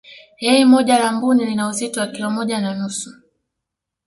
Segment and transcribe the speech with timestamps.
[0.39, 3.13] yai moja la mbuni lina uzito wa kilo moja na nusu